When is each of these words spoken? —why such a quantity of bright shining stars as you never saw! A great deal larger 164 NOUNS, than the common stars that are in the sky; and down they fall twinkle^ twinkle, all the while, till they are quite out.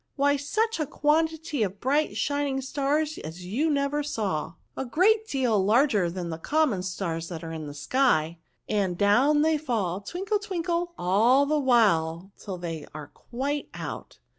—why 0.15 0.35
such 0.35 0.79
a 0.79 0.87
quantity 0.87 1.61
of 1.61 1.79
bright 1.79 2.17
shining 2.17 2.59
stars 2.59 3.19
as 3.19 3.45
you 3.45 3.69
never 3.69 4.01
saw! 4.01 4.55
A 4.75 4.83
great 4.83 5.27
deal 5.27 5.63
larger 5.63 6.05
164 6.05 6.09
NOUNS, 6.09 6.13
than 6.15 6.29
the 6.31 6.39
common 6.49 6.81
stars 6.81 7.27
that 7.29 7.43
are 7.43 7.51
in 7.51 7.67
the 7.67 7.75
sky; 7.75 8.39
and 8.67 8.97
down 8.97 9.43
they 9.43 9.59
fall 9.59 10.01
twinkle^ 10.01 10.41
twinkle, 10.41 10.93
all 10.97 11.45
the 11.45 11.59
while, 11.59 12.31
till 12.35 12.57
they 12.57 12.87
are 12.95 13.09
quite 13.13 13.69
out. 13.75 14.17